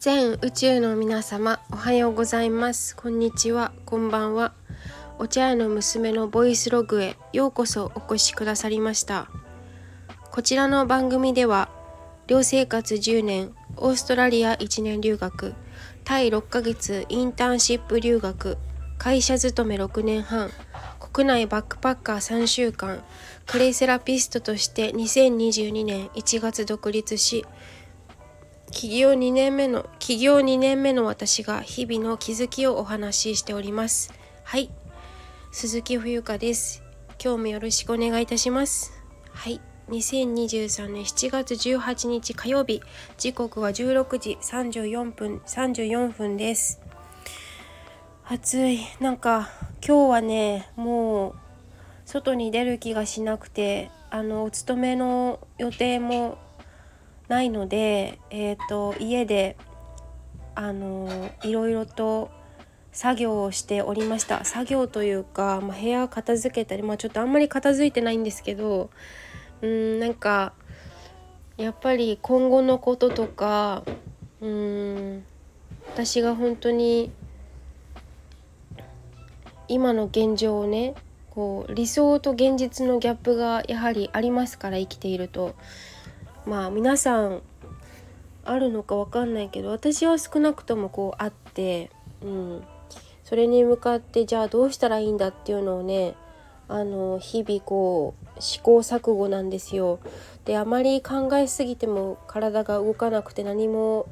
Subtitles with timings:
[0.00, 2.96] 全宇宙の皆様おはようございます。
[2.96, 3.70] こんにちは。
[3.84, 4.54] こんばんは。
[5.18, 9.28] お茶屋の娘のボイスログへようこそお越しくださりました。
[10.30, 11.68] こちらの番組では
[12.28, 15.52] 寮生活10年オーストラリア1年留学
[16.04, 18.56] タイ6ヶ月インターンシップ留学
[18.96, 20.48] 会社勤め6年半
[21.12, 23.04] 国内バックパッカー3週間
[23.46, 27.44] クレイセラピストとして2022年1月独立し
[28.70, 34.12] 起業2年目の起業2年目の私が日々の気づきをお話ししております。
[34.44, 34.70] はい。
[35.50, 36.82] 鈴木冬香です。
[37.22, 38.92] 今日もよろしくお願いいたします。
[39.32, 39.60] はい。
[39.88, 42.80] 2023年7月18日火曜日。
[43.18, 46.80] 時刻は16時34分34分です。
[48.24, 48.80] 暑い。
[49.00, 49.50] なんか
[49.84, 51.34] 今日はねもう
[52.04, 56.38] 外に出る気がしなくてあのお勤めの予定も
[57.30, 59.56] ないので、えーと、家で
[60.56, 62.28] あのいろいろと
[62.90, 64.44] 作業をしておりました。
[64.44, 68.90] 作業というか、まあ、部屋片付けたり、まあ、ちょっとあんまり片付いてないんですけど
[69.62, 70.52] うんなんか
[71.56, 73.84] やっぱり今後のこととか
[74.40, 75.24] うん
[75.94, 77.12] 私が本当に
[79.68, 80.94] 今の現状をね
[81.30, 85.54] こう理想と現実のギャップがやはりありますから生きていると。
[86.50, 87.42] まあ皆さん
[88.44, 91.92] あるのか分かんないけど私は少なくともこうあって、
[92.22, 92.64] うん、
[93.22, 96.16] それに向かってじゃあどうしたらいいんだっていうのをね
[96.66, 100.00] あの日々こう試行錯誤なんですよ。
[100.44, 104.06] であまり考えすぎても体が動かなくて何も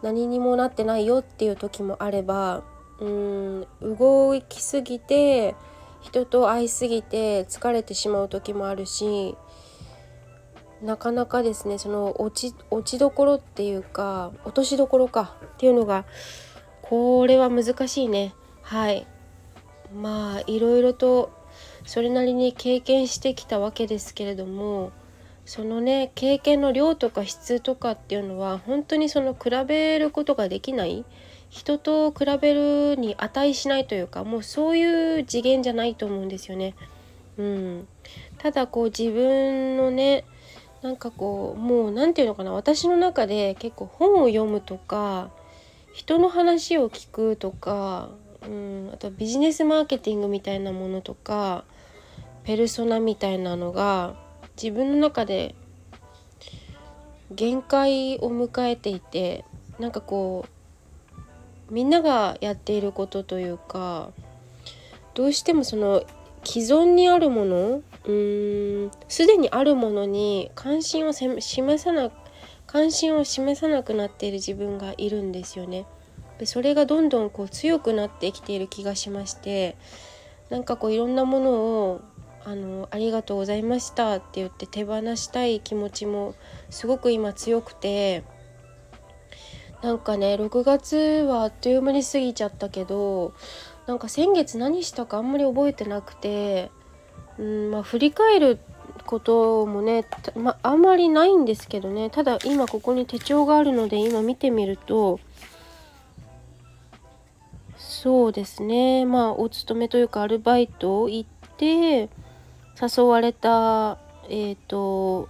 [0.00, 2.62] 何にもなってないよっていう時もあれば
[3.00, 5.54] うん動きすぎて
[6.00, 9.36] 人と会いすぎて疲れてしまう時もあるし
[10.82, 16.04] なかなかですねその落ち落ちどころっていうか落としどころかっていうのが
[16.82, 18.34] これは難しいね。
[18.62, 19.06] はい。
[19.94, 21.30] まあいろいろと
[21.84, 24.92] それなりに経験してきたわけですけれども
[25.44, 31.04] そのね経験の量とか質とかっていうのは本当にその比べることができない
[31.48, 36.74] 人と比べるに値しないというかもうそういう次元じゃないと思うんですよね。
[37.38, 37.88] うん、
[38.38, 40.24] ただこう自分のね
[40.82, 45.30] なんかこうもう何て言うのかな私の中で結構本を読むとか
[45.92, 48.10] 人の話を聞くとか、
[48.42, 51.64] うん、あとビジネスマーケティングみたいなものとか
[52.44, 54.14] ペルソナみたいなのが
[54.60, 55.54] 自分の中で
[57.30, 59.44] 限界を迎えていて
[59.78, 60.46] なんかこ
[61.68, 64.10] うみんながやっていることというか
[65.14, 66.02] どうしてもその
[66.44, 72.10] 既存にあるものすでにあるものに関心を示さな
[72.66, 75.86] 関心を示さなくなっている自分がいるんですよね。
[76.38, 79.76] でそれがどんどんこう強くなってきている気がしまして
[80.48, 82.00] なんかこういろんなものを
[82.44, 86.34] あのありがとうございましたって言って手放したい気持ちも
[86.70, 88.24] すごく今強くて
[89.82, 90.96] なんかね6月
[91.28, 93.34] はあっという間に過ぎちゃったけど
[93.86, 96.70] なんか先月何したかあんまり覚えてなくて
[97.40, 98.58] うんまあ振り返る
[99.06, 100.04] こともね、
[100.36, 102.10] まあんまりないんですけどね。
[102.10, 105.18] ただ今ここに手帳があるので今見てみると
[107.78, 109.06] そうですね。
[109.06, 112.10] まあお勤めというかアルバイト行って
[112.80, 113.98] 誘われた
[114.28, 115.28] えっ、ー、と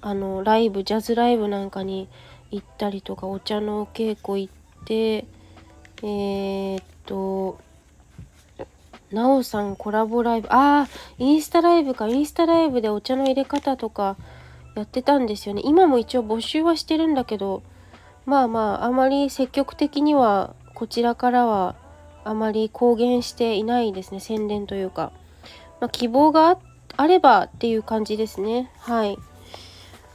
[0.00, 2.08] あのライブジャズライブなんかに
[2.50, 5.26] 行ったりとかお茶の稽古行って
[6.02, 7.58] えー、っと
[9.14, 10.48] なおさんコラボライブ。
[10.50, 10.88] ああ
[11.18, 12.08] インスタライブか。
[12.08, 14.16] インスタライブでお茶の入れ方とか
[14.74, 15.62] やってたんですよね。
[15.64, 17.62] 今も一応募集はしてるんだけど
[18.26, 21.76] まあまああまり積極的にはこちらからは
[22.24, 24.20] あまり公言していないですね。
[24.20, 25.12] 宣伝というか、
[25.80, 26.58] まあ、希望が
[26.96, 28.70] あればっていう感じですね。
[28.78, 29.18] はい。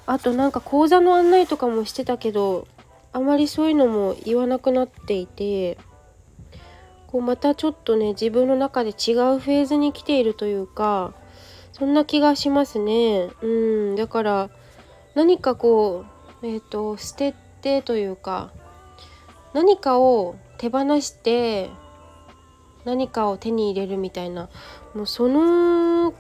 [0.06, 2.68] あとなんか講座の案内とかもしてたけど
[3.14, 5.78] あまりそういうのも言わなくなっていて
[7.12, 11.16] こうまたちょっとね自分の中で違うフェーズに来ているというか
[11.72, 13.30] そんな気がしますね。
[13.42, 13.48] う
[13.94, 13.96] ん。
[13.96, 14.50] だから
[15.16, 16.06] 何かこ
[16.44, 18.52] うえっ、ー、と捨ててというか
[19.56, 21.72] 何かを手放して
[22.86, 24.48] 何かを手に入れるみたいな
[24.94, 26.14] もうその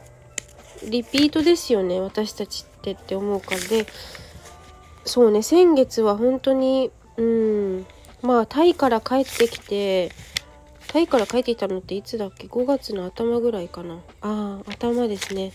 [0.89, 3.59] リピートですよね私たちってって思うから。
[3.59, 3.85] で
[5.05, 7.85] そうね先月は本当にうん。
[8.23, 10.11] まあタイから帰ってきて
[10.89, 13.99] タイから帰ってきたのっていつだっけ？5月の頭ぐらいかな。
[14.21, 15.53] ああ頭ですね。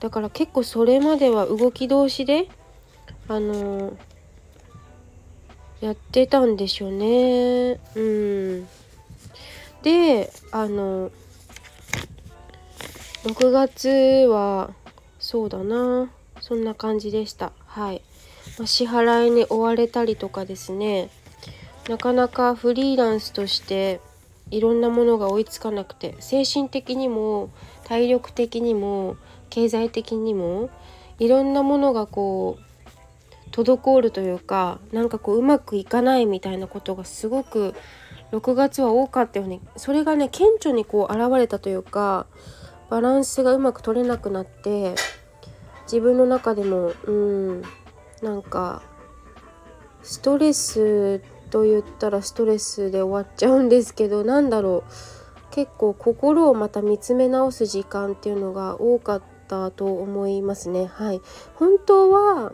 [0.00, 2.48] だから結構それまでは動き通しで
[3.28, 3.96] あのー、
[5.82, 7.78] やってたんでしょうね。
[7.94, 8.68] うん。
[9.82, 11.10] であの
[13.24, 13.88] 6月
[14.30, 14.70] は
[15.18, 16.10] そうだな。
[16.40, 17.52] そんな感じでした。
[17.66, 18.00] はい、
[18.58, 21.10] まあ、支払いに追われたりとかですね。
[21.86, 24.00] なかなかフリーランスとして
[24.50, 27.50] いろんなものが追いつかなくて精神的にも
[27.84, 29.16] 体力的にも
[29.48, 30.70] 経済的にも
[31.18, 37.74] いろんなものがこう滞るというかなんかこううまくいかないみたいなことがすごく
[38.32, 42.26] 6月は多かったよねそれがね顕著にこう現れたというか
[42.88, 44.94] バランスがうまく取れなくなって
[45.84, 47.62] 自分の中でもうん
[48.22, 48.82] なんか
[50.02, 54.92] ストレスってと言ったらストレスで終わっちゃうんですけど何だろう。
[55.50, 60.86] 結構心をまた見つめ直す時間っていうのが多かったと思いますね。
[60.86, 61.20] はい。
[61.56, 62.52] 本当は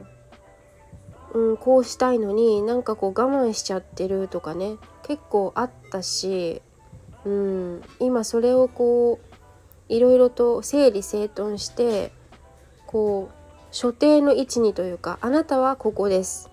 [1.35, 4.77] うん、こうしたいのになんかこう我慢しちゃってるとかね。
[5.03, 6.63] 結構あったし、
[7.27, 12.11] うん、今それをこういろいろと整理整頓して
[12.87, 13.35] こう
[13.71, 16.51] 所定の位置にというかあなたはここです。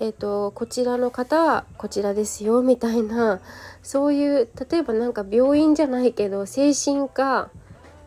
[0.00, 3.40] えーと、こちらの方はこちらですよみたいな
[3.82, 7.50] そういう例えばなんか病院じゃないけど精神科、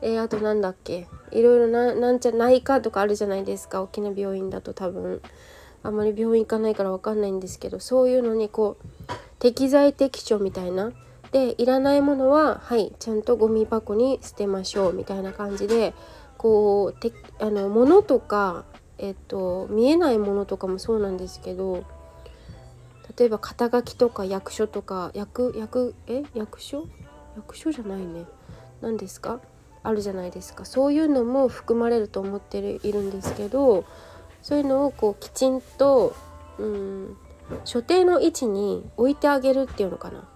[0.02, 5.22] えー、あとなんだっけいろいろななんちゃ内科とかあるじゃないですか大きな病院だと多分。
[5.84, 10.92] あんまり病院行かないから分かんないんですけどそういうのにこう適材適所みたいな。
[11.32, 15.94] でいらないものははいちゃんとゴミ箱に捨てましょうみたいな感じで
[16.38, 18.66] こうてあの物とか
[19.02, 21.84] えっと見えないものとかもそうなんですけど
[23.18, 26.88] 例えば肩書きとか役所とか役役え役所？
[27.36, 28.26] 役所じゃないね。
[28.82, 29.42] 何ですか？
[29.84, 30.64] あるじゃないですか。
[30.64, 33.84] そういうのも含まれると思っているんですけど
[34.42, 36.16] そういうのをこうきちんと
[36.60, 37.18] うん
[37.66, 40.28] 所定の位置に置いてあげるっていうのかな。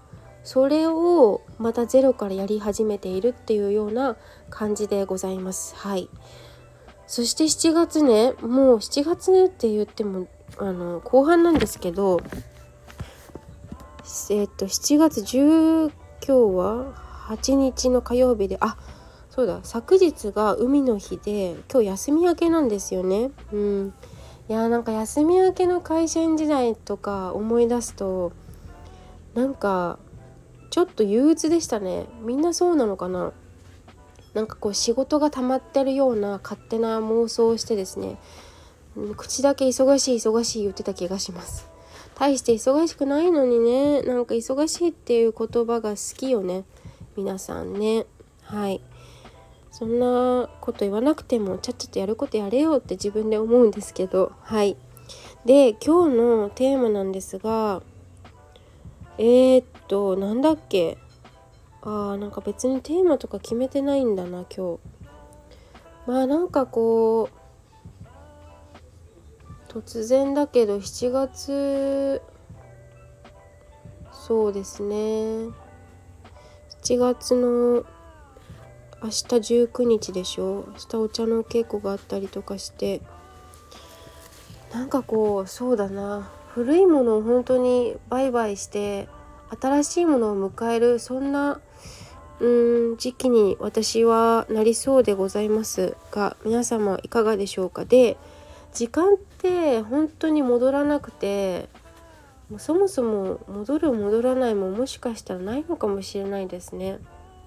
[0.44, 4.16] それをまたゼロからやり始めているっていうような
[4.50, 5.76] 感じでございます。
[5.76, 6.10] はい。
[7.08, 12.22] そして7月ねもう7月って言ってもあの後半なんですけど
[14.30, 15.92] えっと7月10
[16.26, 16.94] 今日は
[17.28, 18.78] 8日の火曜日であ
[19.30, 23.32] そうだ昨日が海の日で今日休み明けなんですよね。
[23.52, 23.94] うん。
[24.48, 28.32] いやーなんか休み明けの会社員時代とか思い出すと
[29.34, 30.00] なんか
[30.70, 32.06] ちょっと憂鬱でしたね。
[32.22, 33.34] みんなそうなのかな？
[34.36, 38.18] なんかこう仕事が溜まってるような勝手な妄想をしてですね
[39.18, 41.68] 口だけ忙しい忙しい言ってた気がします。
[42.16, 46.64] 大して忙しくないのにねなんか忙しいっていう言葉が好きよね。
[47.18, 48.06] 皆さんね。
[48.44, 48.80] はい。
[49.72, 54.32] そんなこと言わなくてもちゃっちゃとやることやれよって自分で思うんですけど。
[54.42, 54.78] はい。
[55.44, 57.84] で今日のテーマなんですが
[59.18, 60.98] えー、っとなんだっけ？
[61.86, 64.80] あーなんか別にテーマとか決めてないんだな今日。
[66.08, 67.36] まあなんかこう
[69.72, 72.22] 突然だけど7月
[74.12, 74.96] そうですね。
[76.84, 77.86] 7月の
[79.04, 79.26] 明日
[79.66, 80.66] 19日でしょ？
[80.68, 83.02] 明日お茶の稽古があったりとかして。
[84.74, 86.32] なんかこうそうだな。
[86.50, 89.08] 古いものを本当に売買して
[89.62, 91.60] 新しいものを迎えるそんな
[92.40, 97.86] うん時期に私はなりそうでございますが皆様いかがでしょうか？
[97.86, 98.18] で
[98.74, 101.70] 時間って本当に戻らなくて
[102.58, 107.00] そもそも戻る戻らないももしかしたらないのかもしれないですね。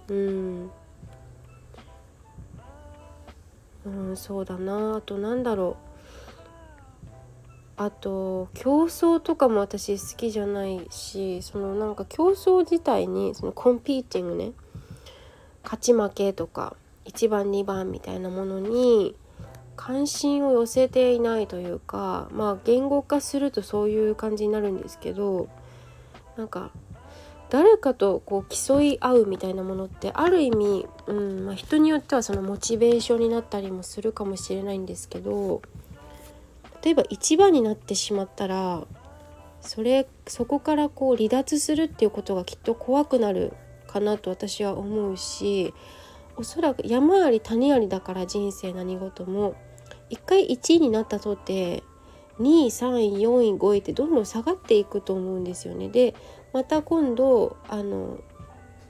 [0.09, 0.71] うん。
[3.85, 4.97] うんそうだな。
[4.97, 5.89] あとなんだろう。
[7.77, 14.53] あと競争とかも私好きじゃないしそのなんか競争自体にそのコンピーティングね。
[15.63, 19.15] 勝ち負けとか1番2番みたいなものに
[19.77, 25.49] 関心を寄せていないというかまあ言語化するとそういう感じになるんですけど
[26.37, 26.71] なんか
[27.51, 35.63] 誰かとこう競い合うみたいなものってある意味、うんまあ、人によってはそのモチベーションになったりもするかもしれないんですけど
[36.83, 38.83] 例えば一番になってしまったら
[39.61, 43.53] それそこからこう離脱するっていうことがきっと怖くなる
[43.89, 45.75] かなと私は思うし
[46.37, 49.57] おそらく山あり谷ありだから人生何事も
[50.09, 51.83] 一回1位になったとて
[52.39, 55.89] 2位3位4位5位ってどんどん下がっていくと思うんですよね。
[55.89, 56.15] で
[56.53, 58.19] また今度あの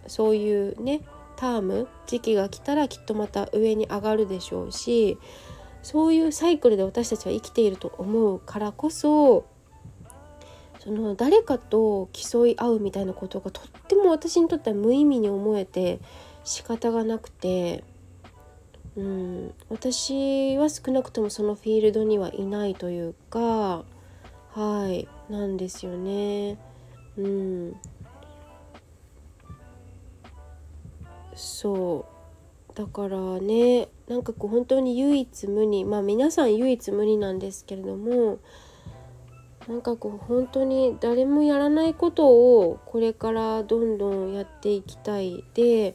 [0.06, 1.00] そういうね
[1.36, 5.18] ターム時期が来たらきっとまた上に上がるでしょうし
[5.82, 9.46] そういうサイクルで私たちは生きていると思うからこそ
[10.88, 16.00] その誰かと競い合うみたいなことがとっても私にとっては無意味に思えて
[16.44, 17.84] 仕方がなくて、
[18.96, 23.84] うん、私は少なくともそのフィールドにはいないというか
[24.52, 26.56] はいなんですよね。
[27.18, 27.76] うん、
[31.34, 32.06] そ
[32.72, 38.38] うだからねなんかこう本当に唯一無二まあ皆さん唯一無二なんですけれども
[39.68, 45.94] なんかこう本当に誰もやらないことをこれからどんどんやっていきたいで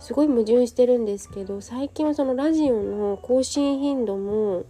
[0.00, 4.64] すごい矛盾してるんですけど最近はそのラジオの更新頻度も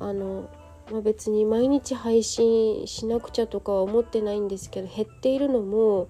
[0.00, 0.48] あの、
[0.90, 6.08] まあ、別に毎日配信しなくちゃとかは思ってないんですけど減っているのも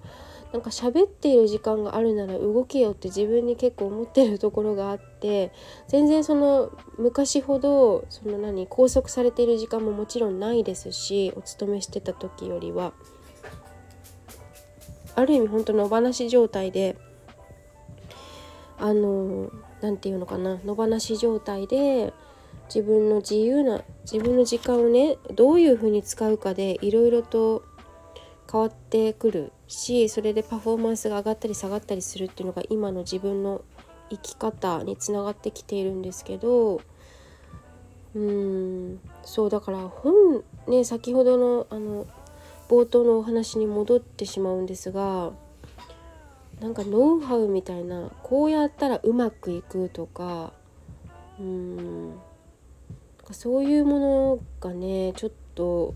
[0.55, 5.51] なんか喋っている時間があるなら動けよって自分に結構思ってるところがあって
[5.89, 12.93] 全然その昔ほどその何拘束されている時間ももちろんないですしお勤めしてた時よりは。
[15.15, 16.95] ある意味本当野放し状態で
[18.77, 19.49] あの
[19.81, 22.13] 何て言うのかな野放し状態で
[22.73, 27.63] 自分の自由な自分の時間をねどういうふうに使うかでいろいろと
[28.49, 33.61] 変わってくるしそれでパフォーマンスが上がったり下がったりするっていうのが今の自分の
[34.09, 36.81] 生き方につながってきているんですけど
[38.15, 42.05] うんそうだから本ね先ほどのあの
[42.69, 45.31] 冒頭のお話に戻ってしまうんですが
[46.61, 50.53] なんかノウハウみたいなこうやったらうまくいくとか
[51.39, 52.13] うん
[53.31, 55.95] そういうものがねちょっと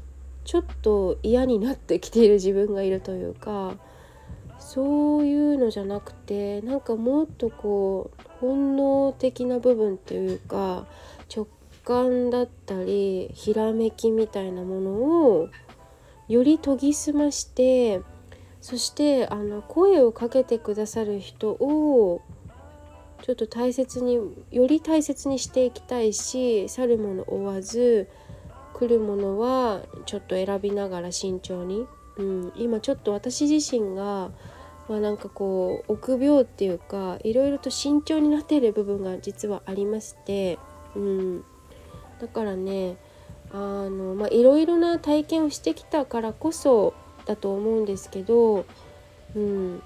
[0.49, 3.75] ちょっと嫌になってきている自分がいるというか
[4.57, 10.87] そういうのじゃなくてなんかもっとこう本能的な部分というか
[11.31, 11.45] 直
[11.85, 15.49] 感だったりひらめきみたいなものを
[16.27, 18.01] より研ぎ澄まして
[18.59, 22.23] そしてあの声をかけてくださる人を
[23.21, 24.15] ちょっと大切に
[24.49, 28.09] より大切にしていきたいし去るもの追わず
[28.79, 34.31] 来るものはちょっと選びながら慎重に、うん、今ちょっと私自身が、
[34.87, 40.57] まあ、なんかこう臆病っていうかいろいろと慎重になっている部分が実はありまして、
[40.95, 41.43] うん、
[42.21, 42.95] だからね
[43.51, 43.57] あ
[43.89, 46.93] の、まあ、いろいろな体験をしてきたからこそ
[47.25, 48.65] だと思うんですけど、
[49.35, 49.81] うん、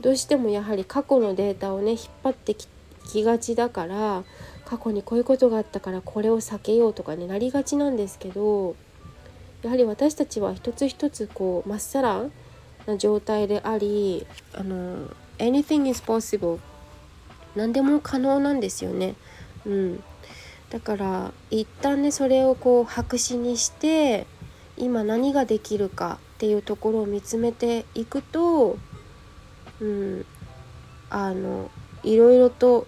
[0.00, 4.22] どうしてもやはり過去のデータをね引っ張ってきがちだから
[4.70, 8.76] 過去にこういうことがあったからこれを避けようとかねなりがちなんですけど
[9.62, 12.26] やはり私たちは一つ一つこうまっさら
[12.86, 15.08] な状態でありあの
[15.38, 16.60] anything is possible
[17.56, 19.16] 何でも可能なんですよね。
[19.66, 20.04] うん、
[20.70, 24.28] だから一旦ねそれをこう白紙にして
[24.76, 28.78] 今何ができるかっていうところを見つめていくと、
[29.80, 30.24] うん、
[31.10, 31.72] あの
[32.04, 32.86] いろいろと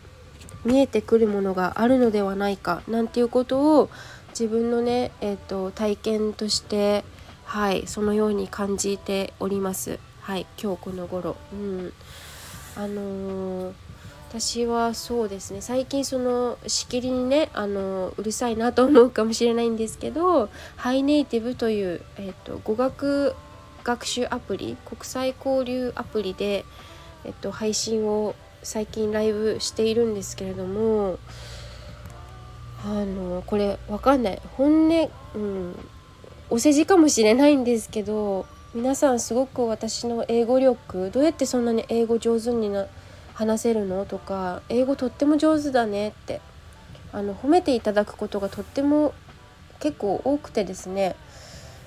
[0.64, 3.90] 見えてくるものがあるのではないかなんていうことを
[4.30, 7.04] 自分のね、えーと、体験として
[7.44, 9.98] はいそのように感じております。
[10.20, 11.36] はい今日この頃。
[11.52, 11.92] うん。
[12.74, 13.72] あのー、
[14.30, 15.60] 私はそうですね。
[15.60, 23.34] 最近そのしきりにね、あのー、うるさいなと思うかもしれないんですけどハイネイティブという、えーと、語学
[23.84, 26.64] 学習アプリ国際交流アプリで、
[27.24, 31.18] えっと、配信を最近ライブしているんですけれども
[32.84, 34.40] あのこれわかんない。
[34.56, 35.78] 本音、うん、
[36.50, 42.86] お世辞かもしれないんですけど皆さんすごく私の英語力どうやってそんなに英語上手にな
[43.34, 46.40] 話せるのとか英語とっても上手だねって
[47.12, 49.14] あの褒めていただくことがとっても
[49.80, 51.16] 結構多くてですね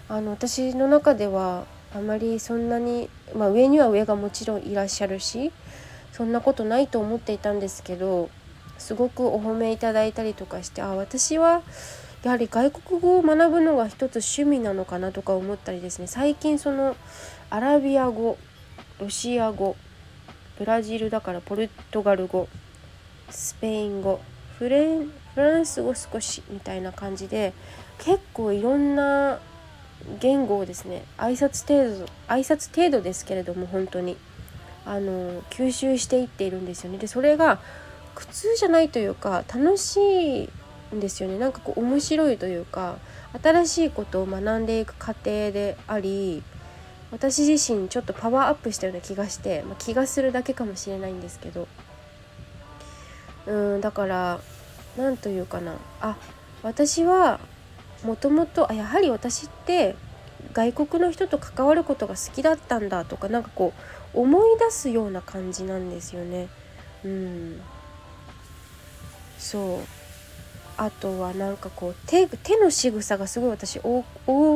[0.07, 1.65] あの私の中では
[1.95, 5.51] あまりそんなに、まあ、上には上がもちろんいらっしゃるし
[6.15, 8.29] そんなことないと思っていたんですけど
[8.77, 11.61] すごくお褒めいただいたりとかしてあ私は
[12.23, 16.07] やはり外国語を学ぶのが一つ趣味なのかなとか思ったりですね。
[16.07, 16.95] 最近その
[17.49, 18.37] アラビア語
[19.01, 19.75] ロシア語
[20.57, 22.47] ブラジルだからポルトガル語
[23.29, 24.21] スペイン語
[24.57, 27.51] フレンフランス語少しみたいな感じで
[27.99, 29.39] 結構いろんな
[30.21, 34.15] 言語をですね挨拶程度挨拶程度ですけれども本当に。
[34.85, 36.97] あの吸収していっているんですよね。
[36.97, 37.59] でそれが
[38.13, 40.49] 苦痛じゃないというか楽しい
[40.95, 41.37] んですよね。
[41.37, 42.97] なんかこう面白いというか
[43.41, 46.43] 新しいことを学んでいく過程であり
[47.11, 51.67] 私自身ちょっとパワーアップしたような気がして、まあ、気がするだけかもしれないんですけど。
[53.47, 54.39] うんだから
[54.97, 55.75] 何というかな。
[56.01, 56.17] あ
[56.63, 57.39] 私は
[58.03, 59.95] もともとやはり私って
[60.53, 63.81] 外国の人と関わることが好きだったんだとかなんかこう
[64.15, 66.47] 思い出すような感じなんですよね。
[67.03, 67.61] うん、
[69.37, 69.79] そう
[70.77, 74.03] あとはなんかこう手手の仕草がすごい私多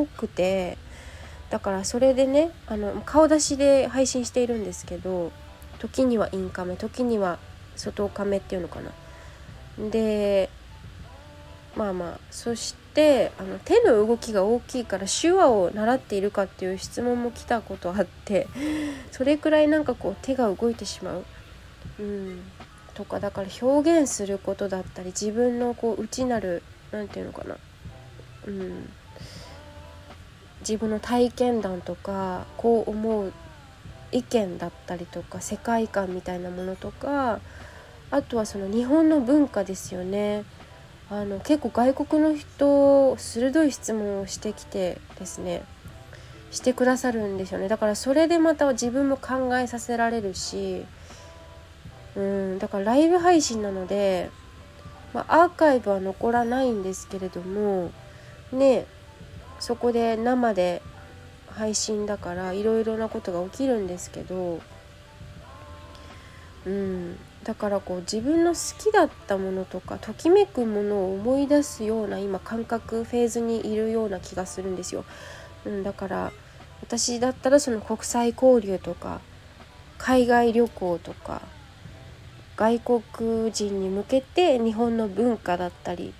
[0.06, 0.76] くて
[1.48, 5.32] だからそれでねあの顔出しで配信しているんですけど
[5.78, 7.38] 時にはインカメ時には
[7.76, 8.90] 外カメっていうのかな。
[9.90, 10.50] で
[11.76, 18.48] まあまあそしてあの手の動きが大きいから手話を習っているかっていう質問も来たことあって
[19.12, 21.24] それくらいなんかこう手が動いてしまう。
[21.98, 22.42] うん
[22.94, 27.56] とかだから表現することだったり自分のこう内なる何て言うのかな、
[28.46, 28.90] うん、
[30.60, 33.32] 自分の体験談とかこう思う
[34.12, 37.40] 意見だったりとか世界観みたいなものとか
[38.10, 40.44] あとはその日本の文化ですよね。
[41.10, 45.64] あの結構外国の人鋭い質問をしてきてですね
[46.52, 47.68] してくださるんですよね。
[47.68, 50.84] だからそれでまた自分も考えさせられるし
[52.16, 54.30] うんだからライブ配信なので、
[55.12, 57.90] まあ、アーカイブは残らないんですけれども
[58.52, 58.86] ね
[59.58, 60.80] そこで生で
[61.48, 64.60] 配信だからいろいろなことが起きるんですけど
[66.66, 67.18] うん。
[67.44, 75.04] だからこう自分の好きだったものとかときめくものを思い出すような今感覚フェーズにいるような気がするんですよ。
[75.64, 76.32] うん、だから
[76.82, 79.20] 私だったらその国際交流とか
[79.98, 81.42] 海外旅行とか
[82.56, 86.12] 外国人に向けて日本の文化だったり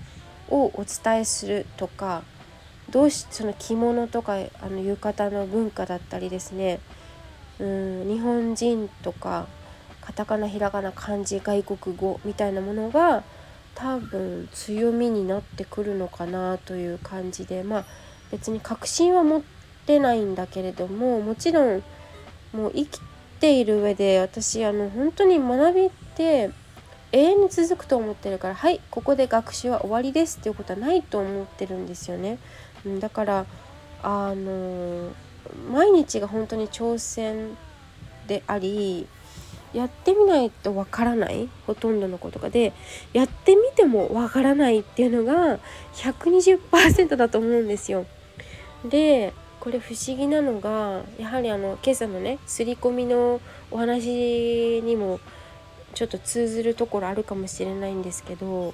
[0.48, 2.22] をお伝えするとか
[2.90, 6.80] どうしその着物とかあの浴衣の文化だったりですね
[7.58, 9.46] うん日本人とか
[10.00, 13.22] カタカナひらがな漢字外国語みたいなものが
[13.74, 17.84] 多分強みになってくるのかなという感じでまあ
[18.30, 19.42] 別に確信は持っ
[19.86, 21.82] てないんだけれどももちろん
[22.52, 23.00] もう生き
[23.40, 26.50] ている上で私あの本当に学びって
[27.12, 32.38] 永遠に続くと思ってるからはいここで学習は終わりですっていうことはないと思ってるんですよね。
[33.00, 33.46] だから
[34.02, 35.10] あの
[35.72, 37.56] 毎日が本当に挑戦
[38.26, 39.08] であり
[39.72, 42.72] やってみないとわからないほとんどのことがで
[43.12, 45.60] やってみてもわからないっていうのが
[45.94, 48.06] 120%だと思うんですよ。
[48.84, 55.20] でこれ不思議なのがやはりあの今朝のね刷り込みのお話にも
[55.94, 58.72] ちょっと通ずるところあるかもしれないんですけど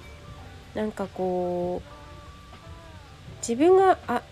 [0.75, 1.97] なんかこう
[3.41, 4.23] 自分があ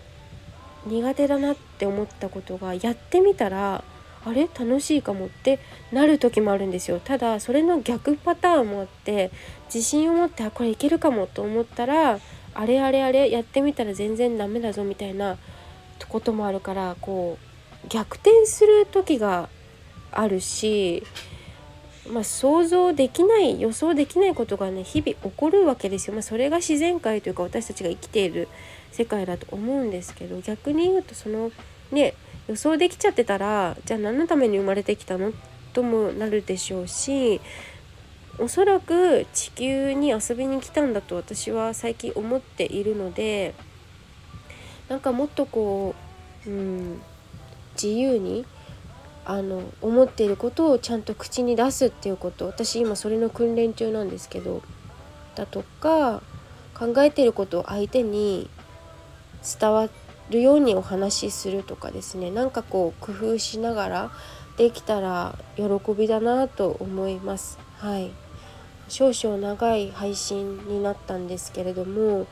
[0.85, 3.83] 苦手だなって思ったことがやってみたら
[4.25, 4.43] あれ？
[4.43, 5.59] 楽しいかもって
[5.91, 6.99] なる時もあるんですよ。
[6.99, 9.31] ただそれの逆パターンもあって
[9.73, 12.19] 自信を持ってあこれいけるかもと思ったら
[12.53, 15.37] あれあれあれやってみたら全然ダメだぞみたいな
[16.09, 17.37] こともあるからこ
[17.83, 19.49] う逆転する時が
[20.11, 21.03] あるし
[22.07, 28.47] まあ、想像できない予想できないことがね日々起こるわけですよ、まあ、それが自然界というか私たちが生きている
[28.91, 31.51] 世界だと思うんですけど逆に言うとその
[31.91, 32.13] ね
[32.47, 35.31] 予想できちゃってたらじゃあ何のために生まれてきたの
[35.73, 37.41] ともなるでしょうし
[38.37, 43.53] おそらく地球に遊びに来たんだと私は最近思っているので
[44.89, 45.95] なんかもっとこ
[46.45, 47.01] う、うん、
[47.73, 48.45] 自由に
[49.25, 54.61] あの思っていることをちゃんと口に出すっていうこと私今それの訓練中なんですけど
[55.33, 56.21] だとか
[56.77, 58.49] 考えてることを相手に
[59.59, 62.31] 伝わってるようにお話しするとかですね。
[62.31, 64.11] なんかこう工夫しながら
[64.57, 65.63] できたら喜
[65.97, 67.59] びだなと思います。
[67.77, 68.11] はい。
[68.87, 72.27] 少々長い配信になったんですけれども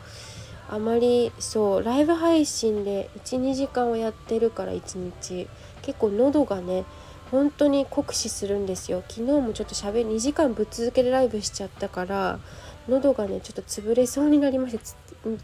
[0.70, 5.48] あまりそうライブ配信で12時間をやってるから1日。
[5.82, 6.86] 結構喉がね
[7.32, 9.04] 本当に酷使するんですよ。
[9.08, 12.40] 昨日もちょっとしゃべ2時間ぶっ続けでライブしちゃったから
[12.88, 14.84] 喉がねちょっと潰れそうになりまして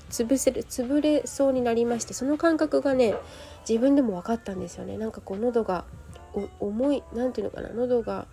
[0.10, 3.16] 潰せる潰れそうになりましてその感覚がね
[3.68, 4.98] 自分でも分かったんですよね。
[4.98, 5.86] なんかこう喉が
[6.60, 8.28] 重い何て言うのかな喉が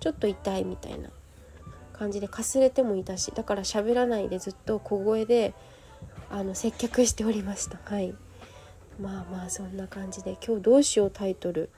[0.00, 1.10] ちょっと痛いみたいな
[1.92, 5.54] 感じでかすれてもいたしだから喋らないでずっと小声で
[6.30, 7.78] あの接客しておりました。
[7.84, 8.14] はい。
[9.00, 11.70] まあまあそんな感じで今日どうしようタイトル。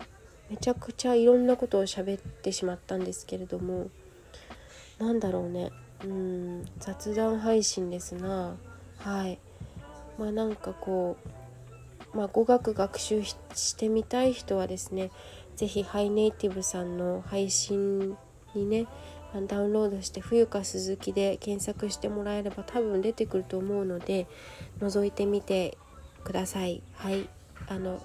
[0.48, 3.88] めちゃくちゃいろんなことを喋ってしまったんですけれども
[4.98, 5.70] なんだろうね。
[6.04, 8.56] うん雑談配信ですな。
[8.98, 9.38] はい。
[10.18, 11.16] まあなんかこ
[12.14, 15.10] うまあ語学学習してみたい人はですね
[15.56, 18.16] 是非ハイネイティブさんの配信
[18.54, 18.86] にね
[19.46, 24.26] ダウンロードして冬か鈴木で検索してもらえれば多分出てくると思うので
[24.80, 25.78] 覗いてみて
[26.24, 26.82] ください。
[26.94, 27.28] はい。
[27.68, 28.00] あの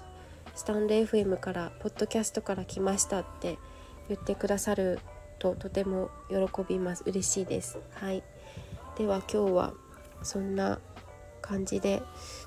[0.54, 3.58] スタンド FM からポッドキャストから来ましたって
[4.08, 5.00] 言ってくださる
[5.38, 6.36] ととても喜
[6.68, 7.02] びます。
[7.06, 7.78] 嬉しいです。
[7.94, 8.22] はい。
[8.96, 9.74] では今日は
[10.22, 10.78] そんな
[11.42, 12.02] 感じで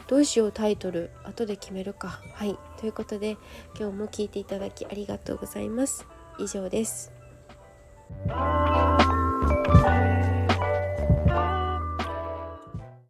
[0.08, 2.22] どうしようタイトル後で決めるか。
[2.34, 2.58] はい。
[2.80, 3.38] ということで
[3.78, 6.06] 今日も聞いていただきありがとうございます。
[6.38, 7.12] 以上です。